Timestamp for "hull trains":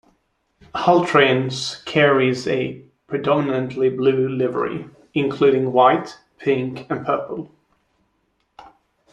0.73-1.75